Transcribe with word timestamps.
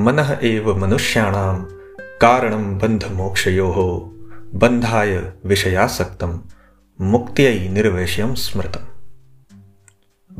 मन 0.00 0.38
एव 0.42 0.78
मनुष्याणाम 0.78 1.66
कारणम 2.00 2.78
बंध 2.78 3.04
मोक्षयो 3.04 3.72
बंधाय 4.54 5.32
विषयासक्तम 5.46 6.40
मुक्त्यय 7.00 7.68
निर्वेशयम 7.68 8.34
स्मृतम। 8.34 8.86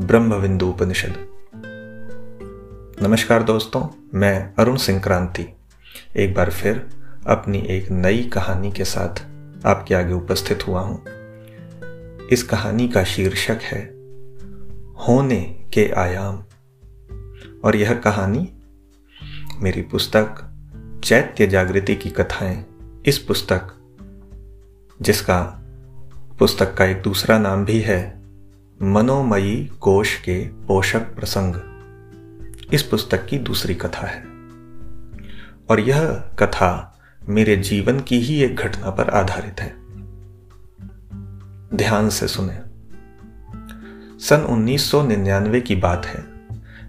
ब्रह्मविंदु 0.05 0.67
उपनिषद 0.67 1.27
नमस्कार 3.01 3.43
दोस्तों, 3.43 3.83
मैं 4.13 4.53
अरुण 4.59 4.75
सिंह 4.75 4.99
क्रांति। 4.99 5.53
एक 6.17 6.33
बार 6.33 6.49
फिर 6.49 6.89
अपनी 7.27 7.59
एक 7.59 7.91
नई 7.91 8.23
कहानी 8.23 8.71
के 8.71 8.85
साथ 8.85 9.25
आपके 9.65 9.95
आगे 9.95 10.13
उपस्थित 10.13 10.67
हुआ 10.67 10.81
हूँ। 10.81 11.03
इस 12.27 12.43
कहानी 12.43 12.87
का 12.87 13.03
शीर्षक 13.03 13.59
है, 13.61 13.85
होने 15.07 15.69
के 15.73 15.91
आयाम। 15.97 16.43
और 17.63 17.75
यह 17.75 17.93
कहानी 17.93 18.53
मेरी 19.61 19.81
पुस्तक, 19.81 20.35
चैत्य 21.03 21.47
जागृति 21.47 21.95
की 21.95 22.09
कथाएँ। 22.09 22.65
इस 23.05 23.17
पुस्तक, 23.17 23.73
जिसका 25.01 25.41
पुस्तक 26.39 26.73
का 26.73 26.85
एक 26.85 27.01
दूसरा 27.01 27.39
नाम 27.39 27.65
भी 27.65 27.79
है, 27.79 28.21
मनोमयी 28.81 29.65
कोश 29.81 30.15
के 30.15 30.47
पोषक 30.47 30.99
प्रसंग। 30.99 31.55
इस 32.73 32.83
पुस्तक 32.83 33.25
की 33.25 33.37
दूसरी 33.37 33.75
कथा 33.75 34.07
है। 34.07 34.23
और 35.69 35.79
यह 35.79 36.13
कथा 36.39 36.99
मेरे 37.29 37.55
जीवन 37.55 37.99
की 37.99 38.19
ही 38.19 38.43
एक 38.43 38.55
घटना 38.55 38.89
पर 38.89 39.09
आधारित 39.09 39.61
है। 39.61 39.75
ध्यान 41.77 42.09
से 42.09 42.27
सुने। 42.27 42.59
सन 44.19 44.41
1999 44.49 45.61
की 45.61 45.75
बात 45.75 46.05
है, 46.05 46.25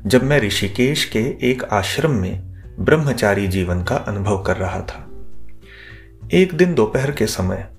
जब 0.06 0.22
मैं 0.22 0.40
ऋषिकेश 0.40 1.04
के 1.04 1.50
एक 1.50 1.64
आश्रम 1.64 2.10
में 2.10 2.51
ब्रह्मचारी 2.80 3.48
जीवन 3.48 3.82
का 3.82 3.96
अनुभव 3.96 4.42
कर 4.42 4.56
रहा 4.56 4.80
था। 4.80 5.08
एक 6.32 6.54
दिन 6.54 6.74
दोपहर 6.74 7.10
के 7.10 7.26
समय 7.26 7.70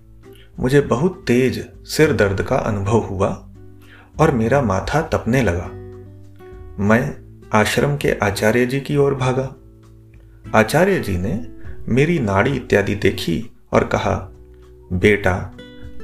मुझे 0.60 0.82
बहुत 0.82 1.24
तेज 1.28 1.70
सिर 1.84 2.14
दर्द 2.14 2.42
का 2.42 2.56
अनुभव 2.56 2.98
हुआ 2.98 3.50
और 4.20 4.32
मेरा 4.32 4.62
माथा 4.62 5.02
तपने 5.02 5.42
लगा। 5.42 5.70
मैं 6.84 7.16
आश्रम 7.54 7.98
के 7.98 8.12
आचार्य 8.12 8.66
जी 8.66 8.80
की 8.80 8.98
ओर 8.98 9.16
भागा। 9.16 9.56
आचार्य 10.56 11.00
जी 11.00 11.18
ने 11.18 11.48
मेरी 11.88 12.20
नाड़ी 12.20 12.56
इत्यादि 12.56 12.96
देखी 12.96 13.52
और 13.72 13.84
कहा, 13.84 14.30
बेटा, 14.94 15.52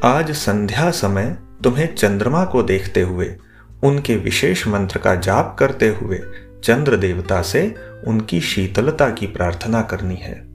आज 0.03 0.31
संध्या 0.31 0.91
समय 0.91 1.37
तुम्हें 1.63 1.95
चंद्रमा 1.95 2.45
को 2.45 2.63
देखते 2.63 3.01
हुए, 3.01 3.35
उनके 3.83 4.15
विशेष 4.15 4.67
मंत्र 4.67 4.99
का 4.99 5.15
जाप 5.15 5.55
करते 5.59 5.89
हुए 5.89 6.21
चंद्र 6.63 6.97
देवता 6.97 7.41
से 7.41 7.75
उनकी 8.07 8.41
शीतलता 8.41 9.09
की 9.09 9.27
प्रार्थना 9.27 9.81
करनी 9.81 10.15
है। 10.15 10.47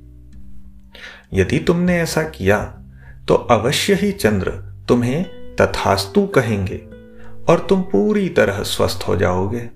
यदि 1.33 1.59
तुमने 1.59 1.97
ऐसा 2.01 2.23
किया 2.23 2.59
तो 3.29 3.35
अवश्य 3.35 3.95
ही 3.95 4.13
चंद्र 4.13 4.51
तुम्हें 4.89 5.25
तथास्तु 5.57 6.27
कहेंगे 6.27 6.77
और 7.49 7.67
तुम 7.69 7.83
पूरी 7.83 8.29
तरह 8.29 8.63
स्वस्थ 8.63 9.05
हो 9.09 9.17
जाओगे। 9.17 9.71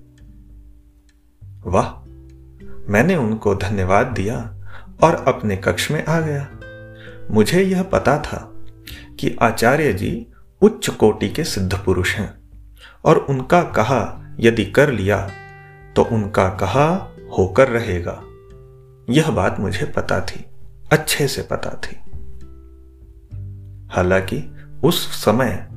वाह, 1.65 1.89
मैंने 2.91 3.15
उनको 3.15 3.55
धन्यवाद 3.55 4.07
दिया 4.07 4.37
और 5.03 5.15
अपने 5.27 5.55
कक्ष 5.55 5.91
में 5.91 6.05
आ 6.05 6.19
गया। 6.19 6.47
मुझे 7.31 7.63
यह 7.63 7.83
पता 7.83 8.17
था 8.17 8.51
कि 9.19 9.35
आचार्य 9.41 9.93
जी 9.93 10.27
उच्च 10.61 10.89
कोटि 10.89 11.29
के 11.29 11.43
सिद्ध 11.43 11.73
पुरुष 11.75 12.15
हैं 12.15 12.33
और 13.05 13.17
उनका 13.17 13.61
कहा 13.63 14.01
यदि 14.39 14.65
कर 14.65 14.91
लिया 14.91 15.31
तो 15.95 16.03
उनका 16.03 16.49
कहा, 16.49 17.15
होकर 17.37 17.67
रहेगा। 17.67 18.23
यह 19.09 19.31
बात 19.31 19.59
मुझे 19.59 19.85
पता 19.85 20.21
थी, 20.21 20.45
अच्छे 20.91 21.27
से 21.27 21.41
पता 21.41 21.81
थी। 21.83 21.95
हालाँकि 23.87 24.55
उस 24.83 25.25
समय 25.25 25.69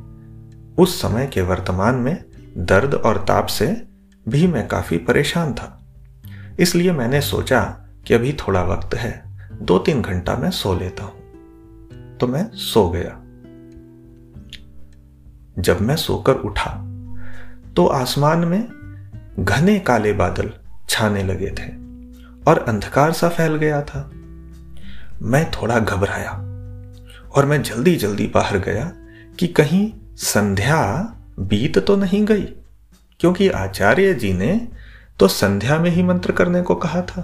उस 0.78 1.02
समय 1.02 1.26
के 1.26 1.40
वर्तमान 1.40 1.94
में 1.94 2.24
दर्द 2.58 2.94
और 2.94 3.16
ताप 3.16 3.46
से 3.46 3.86
भी 4.28 4.46
मैं 4.46 4.68
काफ़ी 4.68 4.98
परेशान 4.98 5.54
था। 5.54 5.82
इसलिए 6.60 6.92
मैंने 6.92 7.20
सोचा 7.20 7.60
कि 8.06 8.14
अभी 8.14 8.32
थोड़ा 8.32 8.62
वक्त 8.62 8.94
है 8.94 9.24
दो 9.62 9.78
तीन 9.78 10.02
घंटा 10.02 10.36
मैं 10.36 10.50
सो 10.50 10.74
लेता 10.74 11.04
हूँ। 11.04 11.22
तो 12.18 12.26
मैं 12.26 12.50
सो 12.52 12.88
गया। 12.88 13.18
जब 15.58 15.80
मैं 15.80 15.96
सोकर 15.96 16.34
उठा 16.34 16.70
तो 17.76 17.86
आसमान 17.86 18.38
में 18.38 18.81
घने 19.38 19.78
काले 19.78 20.12
बादल 20.12 20.50
छाने 20.88 21.22
लगे 21.22 21.50
थे 21.50 21.68
और 22.42 22.64
अंधकार 22.68 23.12
सा 23.12 23.28
फैल 23.28 23.56
गया 23.56 23.80
था। 23.82 24.10
मैं 25.22 25.50
थोड़ा 25.50 25.78
घबराया 25.78 26.30
और 27.30 27.46
मैं 27.46 27.62
जल्दी 27.62 27.94
जल्दी 27.96 28.26
बाहर 28.26 28.58
गया 28.58 28.90
कि 29.38 29.46
कहीं 29.48 29.90
संध्या 30.16 30.82
बीत 31.38 31.78
तो 31.78 31.96
नहीं 31.96 32.24
गई, 32.24 32.44
क्योंकि 33.20 33.48
आचार्य 33.48 34.14
जी 34.14 34.32
ने 34.32 34.68
तो 35.20 35.28
संध्या 35.28 35.78
में 35.78 35.90
ही 35.90 36.02
मंत्र 36.02 36.32
करने 36.32 36.62
को 36.62 36.74
कहा 36.74 37.02
था। 37.02 37.22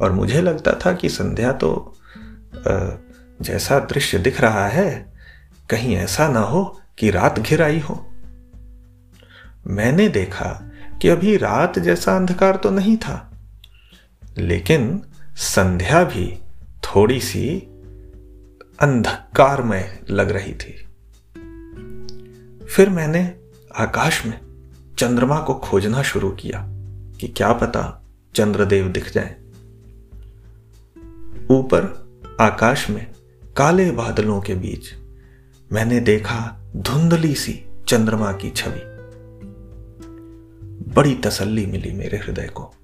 और 0.00 0.12
मुझे 0.12 0.40
लगता 0.42 0.72
था 0.76 0.92
कि 0.92 1.08
संध्या 1.08 1.52
तो 1.52 1.94
जैसा 2.64 3.78
दृश्य 3.80 4.18
दिख 4.18 4.40
रहा 4.40 4.66
है, 4.66 5.12
कहीं 5.70 5.96
ऐसा 5.96 6.28
ना 6.28 6.40
हो 6.40 6.64
कि 6.98 7.10
रात 7.10 7.38
घिर 7.38 7.62
आई 7.62 7.78
हो। 7.80 7.94
मैंने 9.66 10.08
देखा 10.08 10.50
कि 11.02 11.08
अभी 11.08 11.36
रात 11.36 11.78
जैसा 11.78 12.16
अंधकार 12.16 12.56
तो 12.56 12.70
नहीं 12.70 12.96
था। 12.96 13.32
लेकिन 14.38 15.02
संध्या 15.36 16.04
भी 16.04 16.38
थोड़ी 16.84 17.20
सी 17.20 17.58
अंधकार 18.80 19.62
में 19.62 19.98
लग 20.10 20.30
रही 20.30 20.54
थी। 20.54 20.72
फिर 22.66 22.90
मैंने 22.90 23.34
आकाश 23.76 24.26
में 24.26 24.40
चंद्रमा 24.98 25.38
को 25.38 25.54
खोजना 25.54 26.02
शुरू 26.02 26.30
किया 26.30 26.66
कि 27.20 27.28
क्या 27.28 27.52
पता 27.52 28.02
चंद्रदेव 28.34 28.88
दिख 28.88 29.12
जाए। 29.12 29.36
ऊपर 31.50 31.82
आकाश 32.40 32.90
में 32.90 33.10
काले 33.56 33.90
बादलों 33.90 34.40
के 34.40 34.54
बीच 34.54 34.94
मैंने 35.72 36.00
देखा 36.00 36.60
धुंधली 36.76 37.34
सी 37.34 37.64
चंद्रमा 37.88 38.32
की 38.32 38.50
छवि। 38.50 38.91
बड़ी 40.94 41.14
तसल्ली 41.14 41.66
मिली 41.66 41.92
मेरे 41.92 42.18
हृदय 42.18 42.50
को। 42.54 42.74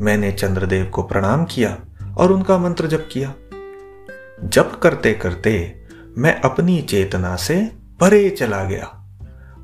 मैंने 0.00 0.32
चंद्रदेव 0.32 0.86
को 0.86 1.02
प्रणाम 1.02 1.44
किया 1.44 1.80
और 2.18 2.32
उनका 2.32 2.58
मंत्र 2.58 2.86
जप 2.86 3.08
किया। 3.12 3.34
जप 4.44 4.80
करते 4.82 5.12
करते 5.12 5.82
मैं 6.18 6.40
अपनी 6.40 6.82
चेतना 6.82 7.36
से 7.36 7.72
परे 8.00 8.30
चला 8.30 8.64
गया 8.64 9.06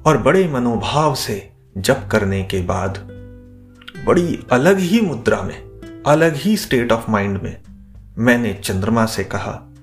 और 0.06 0.18
बड़े 0.18 0.48
मनोभाव 0.48 1.14
से 1.14 1.50
जप 1.78 2.08
करने 2.12 2.42
के 2.42 2.62
बाद 2.62 2.98
बड़ी 4.06 4.46
अलग 4.52 4.78
ही 4.78 5.00
मुद्रा 5.00 5.42
में, 5.42 5.62
अलग 6.06 6.34
ही 6.34 6.56
स्टेट 6.56 6.92
ऑफ़ 6.92 7.10
माइंड 7.10 7.40
में 7.42 7.62
मैंने 8.18 8.54
चंद्रमा 8.54 9.06
से 9.06 9.24
कहा, 9.24 9.74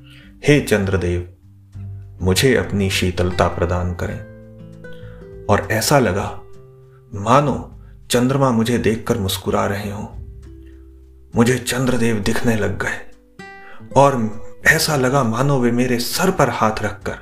हे 0.47 0.59
hey 0.59 0.69
चंद्रदेव, 0.69 1.33
मुझे 2.21 2.55
अपनी 2.55 2.89
शीतलता 2.89 3.47
प्रदान 3.47 3.93
करें। 3.93 4.33
और 5.45 5.67
ऐसा 5.71 5.99
लगा 5.99 6.39
मानो, 7.15 7.81
चंद्रमा 8.11 8.51
मुझे 8.51 8.77
देखकर 8.77 9.17
मुस्कुरा 9.17 9.65
रहे 9.65 9.91
हो। 9.91 10.15
मुझे 11.35 11.57
चंद्रदेव 11.57 12.19
दिखने 12.19 12.55
लग 12.55 12.83
गए। 12.83 13.11
और 13.95 14.43
ऐसा 14.67 14.95
लगा 14.95 15.23
मानो 15.23 15.59
वे 15.59 15.71
मेरे 15.71 15.99
सर 15.99 16.31
पर 16.31 16.49
हाथ 16.49 16.71
रखकर 16.81 17.17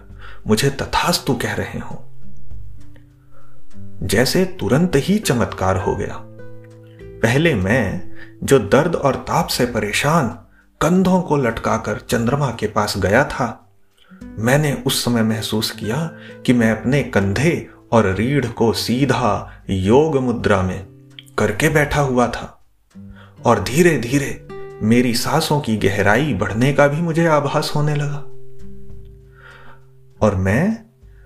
मुझे 0.47 0.69
तथास्तु 0.69 1.33
कह 1.33 1.54
रहे 1.54 1.80
हो। 1.80 2.04
जैसे 4.04 4.45
तुरंत 4.45 4.92
ही 4.95 5.19
चमत्कार 5.19 5.77
हो 5.77 5.95
गया। 5.95 6.18
पहले 7.01 7.56
मैं, 7.56 8.12
जो 8.44 8.60
दर्द 8.60 8.95
और 8.95 9.15
ताप 9.15 9.48
से 9.48 9.65
परेशान, 9.65 10.27
कंधों 10.81 11.21
को 11.21 11.38
लटकाकर 11.38 12.00
चंद्रमा 12.00 12.51
के 12.60 12.68
पास 12.68 12.98
गया 12.98 13.24
था, 13.24 13.71
मैंने 14.24 14.83
उस 14.86 15.06
समय 15.06 15.24
महसूस 15.24 15.71
किया 15.71 16.12
कि 16.45 16.54
मैं 16.54 16.71
अपने 16.71 17.04
कंधे 17.04 17.69
और 17.91 18.13
रीढ़ 18.13 18.45
को 18.45 18.73
सीधा 18.73 19.51
योग 19.69 20.17
मुद्रा 20.17 20.61
में 20.61 20.85
करके 21.38 21.69
बैठा 21.69 22.01
हुआ 22.01 22.27
था। 22.27 22.65
और 23.45 23.63
धीरे 23.63 23.97
धीरे 23.97 24.47
मेरी 24.83 25.13
सांसों 25.13 25.59
की 25.59 25.77
गहराई 25.77 26.33
बढ़ने 26.33 26.73
का 26.73 26.88
भी 26.88 27.01
मुझे 27.01 27.25
आभास 27.25 27.71
होने 27.75 27.95
लगा। 27.95 28.17
और 30.27 30.35
मैं 30.35 30.75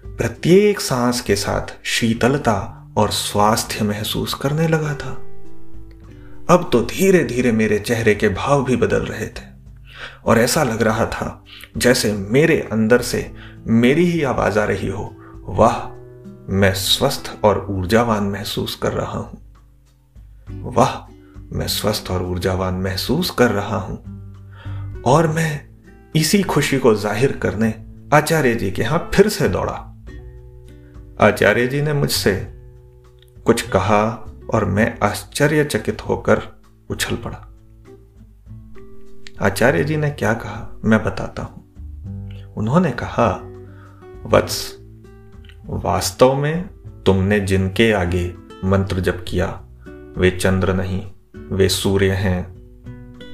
प्रत्येक 0.05 0.79
सांस 0.79 1.21
के 1.21 1.35
साथ 1.35 1.85
शीतलता 1.85 2.87
और 2.97 3.11
स्वास्थ्य 3.11 3.85
महसूस 3.85 4.33
करने 4.33 4.67
लगा 4.67 4.93
था। 4.93 5.09
अब 6.49 6.69
तो 6.73 6.81
धीरे 6.81 7.23
धीरे 7.23 7.51
मेरे 7.51 7.79
चेहरे 7.79 8.15
के 8.15 8.29
भाव 8.29 8.65
भी 8.65 8.75
बदल 8.75 9.05
रहे 9.05 9.27
थे। 9.27 9.55
और 10.25 10.39
ऐसा 10.39 10.63
लग 10.63 10.81
रहा 10.81 11.05
था 11.05 11.43
जैसे 11.77 12.13
मेरे 12.13 12.69
अंदर 12.71 13.01
से 13.01 13.31
मेरी 13.67 14.05
ही 14.05 14.23
आवाज़ 14.23 14.59
आ 14.59 14.63
रही 14.63 14.87
हो, 14.87 15.15
वाह 15.45 15.94
मैं 16.49 16.73
स्वस्थ 16.73 17.39
और 17.43 17.65
ऊर्जावान 17.69 18.23
महसूस 18.23 18.75
कर 18.75 18.91
रहा 18.91 19.17
हूँ। 19.17 19.41
वाह, 20.51 21.13
मैं 21.57 21.67
स्वस्थ 21.67 22.11
और 22.11 22.23
ऊर्जावान 22.23 22.73
महसूस 22.73 23.29
कर 23.29 23.51
रहा 23.51 23.77
हूँ। 23.77 23.97
और 25.05 25.27
मैं 25.27 25.69
इसी 26.15 26.43
खुशी 26.43 26.79
को 26.79 26.95
ज़ाहिर 26.95 27.31
करने 27.31 27.73
आचार्य 28.13 28.55
जी 28.55 28.71
के 28.71 28.81
यहाँ 28.81 29.11
फिर 29.13 29.29
से 29.29 29.49
दौड़ा। 29.49 29.73
आचार्य 31.21 31.67
जी 31.67 31.81
ने 31.81 31.93
मुझसे 31.93 32.47
कुछ 33.45 33.61
कहा 33.61 34.27
और 34.53 34.65
मैं 34.65 34.99
आश्चर्यचकित 35.03 36.01
होकर 36.01 36.41
उछल 36.89 37.15
पड़ा। 37.15 37.37
आचार्य 39.45 39.83
जी 39.83 39.97
ने 39.97 40.09
क्या 40.09 40.33
कहा, 40.33 40.79
मैं 40.85 41.03
बताता 41.03 41.43
हूँ। 41.43 41.63
उन्होंने 42.57 42.91
कहा, 42.91 43.41
वत्स 44.25 44.84
वास्तव 45.69 46.35
में 46.35 46.69
तुमने 47.05 47.39
जिनके 47.39 47.91
आगे 47.91 48.33
मंत्र 48.65 48.99
जप 48.99 49.25
किया, 49.27 49.61
वे 50.17 50.31
चंद्र 50.31 50.73
नहीं, 50.73 51.01
वे 51.51 51.69
सूर्य 51.69 52.11
हैं। 52.11 52.43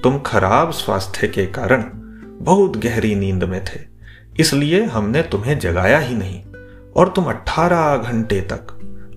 तुम 0.04 0.20
खराब 0.20 0.72
स्वास्थ्य 0.72 1.28
के 1.28 1.46
कारण 1.46 1.84
बहुत 2.42 2.78
गहरी 2.78 3.16
नींद 3.16 3.44
में 3.44 3.66
थे, 3.66 3.80
इसलिए 4.40 4.84
हमने 4.84 5.22
तुम्हें 5.22 5.60
जगाया 5.60 6.00
ही 6.00 6.16
नहीं, 6.16 6.44
और 6.96 7.10
तुम 7.16 7.26
18 7.26 7.98
घंटे 7.98 8.42
तक, 8.42 8.68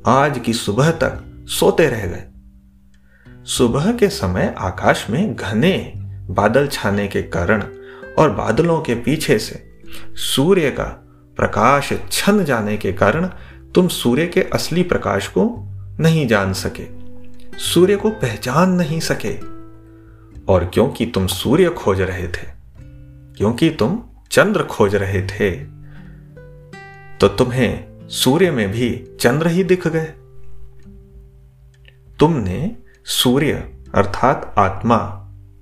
आज 0.06 0.38
की 0.38 0.52
सुबह 0.52 0.90
तक 0.90 1.44
सोते 1.49 1.88
रह 1.88 2.06
गए। 2.06 2.25
सुबह 3.44 3.93
के 3.93 4.08
समय 4.08 4.55
आकाश 4.58 5.06
में 5.11 5.37
घने 5.37 5.93
बादल 6.31 6.66
छाने 6.66 7.08
के 7.08 7.22
कारण 7.22 7.64
और 8.19 8.31
बादलों 8.31 8.81
के 8.81 8.94
पीछे 8.94 9.38
से 9.38 9.81
सूर्य 10.14 10.70
का 10.70 11.00
प्रकाश 11.37 11.93
छन 12.13 12.45
जाने 12.45 12.77
के 12.77 12.93
कारण 12.93 13.27
तुम 13.75 13.89
सूर्य 13.89 14.27
के 14.27 14.43
असली 14.55 14.83
प्रकाश 14.83 15.29
को 15.29 15.45
नहीं 16.01 16.27
जान 16.27 16.53
सके, 16.53 16.87
सूर्य 17.59 17.97
को 17.97 18.11
पहचान 18.13 18.73
नहीं 18.73 19.01
सके। 19.01 19.35
और 20.45 20.65
क्योंकि 20.65 21.07
तुम 21.07 21.27
सूर्य 21.27 21.69
खोज 21.71 22.01
रहे 22.01 22.29
थे, 22.29 22.47
क्योंकि 23.37 23.71
तुम 23.71 24.03
चंद्र 24.31 24.63
खोज 24.65 24.95
रहे 24.95 25.23
थे 25.23 25.51
तो 27.21 27.29
तुम्हें 27.29 28.09
सूर्य 28.13 28.51
में 28.51 28.71
भी 28.71 28.89
चंद्र 29.21 29.49
ही 29.49 29.65
दिख 29.65 29.87
गए। 29.89 30.13
तुमने 32.19 32.77
सूर्य 33.13 33.53
अर्थात 33.95 34.55
आत्मा 34.59 34.99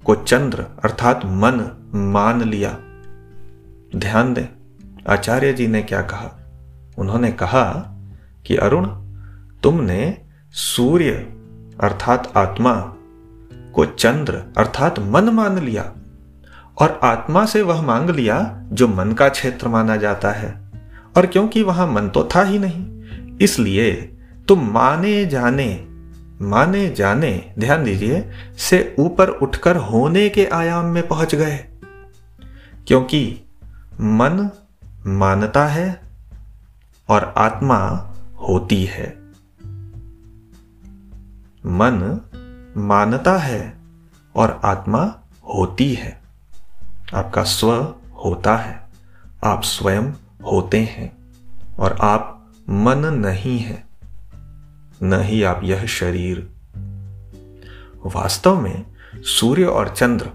को 0.05 0.15
चंद्र 0.15 0.65
अर्थात 0.85 1.25
मन 1.25 1.61
मान 2.13 2.43
लिया। 2.43 2.71
ध्यान 3.97 4.33
दें 4.35 4.47
आचार्य 5.09 5.53
जी 5.53 5.67
ने 5.67 5.83
क्या 5.83 6.03
कहा? 6.03 6.39
उन्होंने 6.99 7.33
कहा 7.33 7.97
कि, 8.47 8.57
अरुण, 8.57 8.87
तुमने 9.63 10.19
सूर्य 10.51 11.11
अर्थात 11.81 12.33
आत्मा 12.37 12.75
को 13.75 13.85
चंद्र 13.85 14.35
अर्थात 14.35 14.99
मन 14.99 15.25
मान 15.25 15.59
लिया 15.59 15.93
और 16.79 17.01
आत्मा 17.03 17.47
से 17.47 17.63
वह 17.63 17.83
मांग 17.83 18.11
लिया 18.11 18.65
जो 18.73 18.89
मन 18.89 19.13
का 19.13 19.29
क्षेत्र 19.29 19.69
माना 19.69 19.97
जाता 19.97 20.31
है। 20.31 20.73
और 21.17 21.27
क्योंकि 21.27 21.63
वहाँ 21.63 21.87
मन 21.87 22.09
तो 22.09 22.29
था 22.37 22.43
ही 22.43 22.59
नहीं, 22.59 23.03
इसलिए 23.39 23.93
तुम 24.49 24.71
माने 24.71 25.27
जाने 25.27 25.89
माने 26.43 26.91
जाने, 26.91 27.55
ध्यान 27.59 27.85
दीजिए, 27.85 28.31
से 28.59 28.97
ऊपर 28.99 29.29
उठकर 29.29 29.77
होने 29.77 30.29
के 30.29 30.47
आयाम 30.47 30.85
में 30.85 31.09
पहुँच 31.09 31.35
गए। 31.35 31.57
क्योंकि 32.87 33.41
मन 34.01 34.51
मानता 35.07 35.67
है 35.67 36.01
और 37.09 37.35
आत्मा 37.37 38.13
होती 38.49 38.85
है। 38.85 39.09
मन 41.67 42.21
मानता 42.77 43.39
है 43.39 43.79
और 44.37 44.61
आत्मा 44.65 45.21
होती 45.55 45.95
है। 45.95 46.23
आपका 47.15 47.43
स्व 47.43 47.95
होता 48.25 48.57
है। 48.57 48.89
आप 49.45 49.63
स्वयं 49.63 50.13
होते 50.53 50.81
हैं 50.81 51.17
और 51.79 51.93
आप 51.93 52.53
मन 52.69 52.99
नहीं 52.99 53.59
है। 53.59 53.87
न 55.03 55.21
ही 55.23 55.43
आप 55.43 55.61
यह 55.65 55.87
शरीर। 55.87 56.53
वास्तव 58.05 58.61
में 58.61 58.87
सूर्य 59.15 59.65
और 59.65 59.89
चंद्र, 59.89 60.31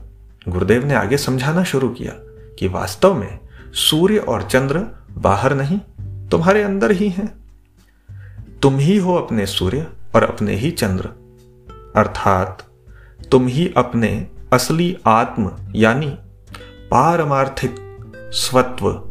गुरुदेव 0.48 0.86
ने 0.86 0.94
आगे 0.94 1.18
समझाना 1.18 1.64
शुरू 1.64 1.90
किया 1.90 2.14
कि 2.56 2.68
वास्तव 2.68 3.14
में 3.14 3.47
सूर्य 3.78 4.18
और 4.18 4.44
चंद्र 4.44 4.86
बाहर 5.18 5.54
नहीं, 5.54 5.80
तुम्हारे 6.30 6.64
अंदर 6.64 6.92
ही 6.92 7.10
हैं। 7.10 7.34
तुम 8.62 8.78
ही 8.78 8.98
हो 8.98 9.16
अपने 9.16 9.46
सूर्य 9.46 9.88
और 10.16 10.24
अपने 10.24 10.56
ही 10.56 10.72
चंद्र। 10.72 11.06
अर्थात, 11.96 12.64
तुम 13.32 13.48
ही 13.48 13.74
अपने 13.78 14.28
असली 14.54 14.98
आत्म, 15.08 15.52
यानी 15.76 16.18
पारमार्थिक 16.92 17.76
स्वत्व 18.16 19.04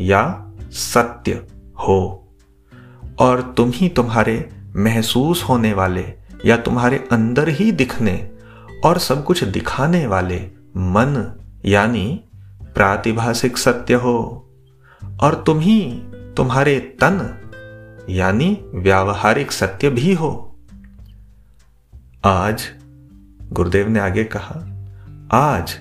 या 0.00 0.52
सत्य 0.70 1.46
हो। 1.78 2.28
और 3.18 3.54
तुम 3.56 3.70
ही 3.74 3.88
तुम्हारे 3.88 4.50
महसूस 4.76 5.42
होने 5.42 5.72
वाले 5.72 6.14
या 6.46 6.56
तुम्हारे 6.56 7.08
अंदर 7.12 7.48
ही 7.48 7.72
दिखने 7.72 8.30
और 8.84 8.98
सब 8.98 9.24
कुछ 9.24 9.44
दिखाने 9.44 10.06
वाले 10.06 10.38
मन, 10.76 11.38
यानी 11.64 12.24
प्रातिभाषिक 12.74 13.58
सत्य 13.58 13.94
हो 13.94 14.18
और 15.20 15.42
तुम 15.46 15.60
ही 15.60 15.80
तुम्हारे 16.36 16.78
तन, 16.78 17.36
यानी 18.08 18.64
व्यावहारिक 18.74 19.52
सत्य 19.52 19.90
भी 19.90 20.14
हो। 20.14 20.56
आज 22.24 22.62
गुरुदेव 23.52 23.88
ने 23.88 24.00
आगे 24.00 24.24
कहा, 24.24 24.54
आज 25.32 25.72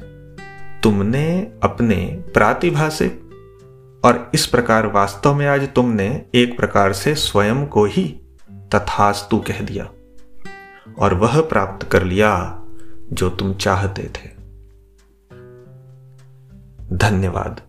तुमने 0.84 1.52
अपने 1.64 2.24
प्रातिभाषिक 2.34 4.02
और 4.06 4.32
इस 4.34 4.46
प्रकार 4.48 4.88
वास्तव 4.88 5.34
में 5.36 5.48
आज 5.48 5.74
तुमने 5.74 6.26
एक 6.36 6.58
प्रकार 6.58 6.94
से 6.94 7.16
स्वयं 7.16 7.66
को 7.68 7.86
ही 7.86 8.04
तथास्तु 8.52 9.38
कह 9.38 9.62
दिया 9.62 9.90
और 11.00 11.14
वह 11.14 11.42
प्राप्त 11.42 11.88
कर 11.88 12.04
लिया 12.04 12.62
जो 13.14 13.30
तुम 13.30 13.54
चाहते 13.54 14.04
थे। 14.04 14.39
धन्यवाद। 16.94 17.69